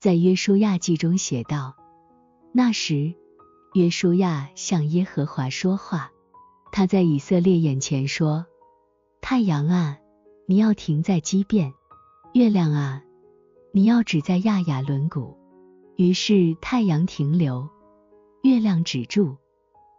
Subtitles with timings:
[0.00, 1.76] 在约书亚记中写道：
[2.52, 3.12] 那时，
[3.74, 6.10] 约书亚向耶和华说话，
[6.72, 8.46] 他在以色列眼前说
[9.20, 9.98] ：“太阳啊，
[10.46, 11.72] 你要停在基变；
[12.32, 13.02] 月亮啊，
[13.72, 15.36] 你要止在亚雅伦谷。”
[15.96, 17.68] 于是太阳停留，
[18.42, 19.36] 月亮止住，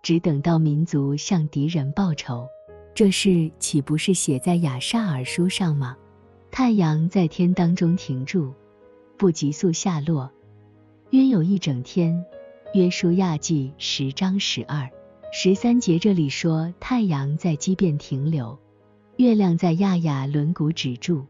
[0.02, 2.48] 只等到民族向敌人报仇。
[2.96, 5.96] 这事岂不是写在亚萨尔书上吗？
[6.50, 8.52] 太阳在天当中停住，
[9.22, 10.32] 不急速下落，
[11.12, 12.26] 约有一整天。
[12.74, 14.90] 约书亚记十章十二、
[15.32, 18.58] 十三节这里说，太阳在基变停留，
[19.18, 21.24] 月亮在亚雅轮毂止住。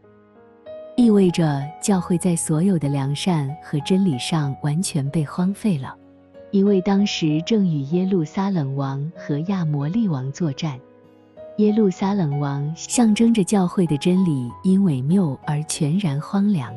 [0.96, 5.94] 意味着教会在所有的良善和真理上完全被荒废了，
[6.52, 10.80] 因为当时正与耶路撒冷王和亚摩利王作战。
[11.58, 16.74] 耶路撒冷王象征着教会的真理因伪谬而全然荒凉，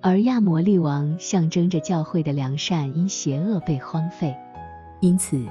[0.00, 4.34] 而亚摩利王象征着教会的良善因邪恶被荒废。
[5.00, 5.44] 因此，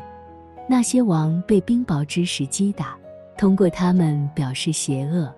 [0.70, 2.98] 那些王被冰雹之石击打，
[3.38, 5.34] 通过他们表示邪恶、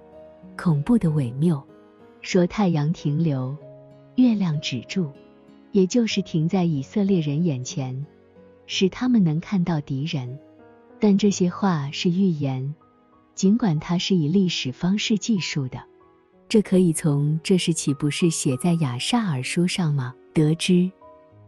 [0.56, 1.62] 恐怖的伪谬。
[2.22, 3.56] 说太阳停留，
[4.16, 5.10] 月亮止住，
[5.72, 8.06] 也就是停在以色列人眼前，
[8.68, 10.38] 使他们能看到敌人。
[11.00, 12.76] 但这些话是预言，
[13.36, 15.82] 尽管它是以历史方式记述的。
[16.50, 20.16] 这可以从这是岂不是写在雅萨尔书上吗？
[20.34, 20.92] 得知，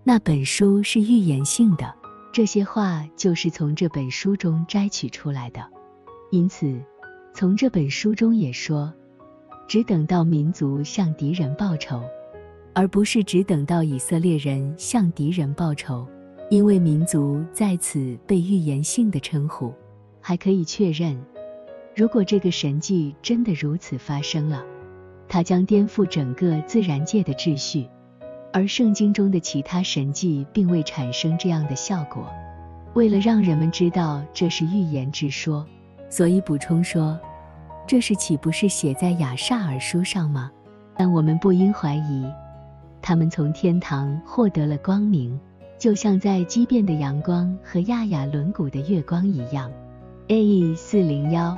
[0.03, 1.91] 那本书是预言性的，
[2.31, 5.67] 这些话就是从这本书中摘取出来的。
[6.29, 6.79] 因此，
[7.33, 8.93] 从这本书中也说。
[9.67, 12.03] 只等到民族向敌人报仇，
[12.73, 16.05] 而不是只等到以色列人向敌人报仇，
[16.49, 19.73] 因为民族在此被预言性的称呼，
[20.19, 21.17] 还可以确认，
[21.95, 24.61] 如果这个神迹真的如此发生了，
[25.33, 27.87] 它将颠覆整个自然界的秩序，
[28.51, 32.27] 而圣经中的其他神迹并未产生这样的效果。
[32.95, 35.65] 为了让人们知道这是预言之说，
[36.09, 37.17] 所以补充说。
[37.87, 40.51] 这是岂不是写在亚萨尔书上吗？
[40.97, 42.25] 但我们不应怀疑，
[43.01, 45.39] 他们从天堂获得了光明，
[45.79, 49.71] 就像在畸变的阳光和亚亚轮毂的月光一样。
[50.27, 51.57] A E 四零幺。